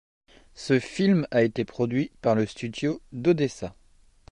[0.55, 3.75] Ce film a été produit par le Studio d'Odessa.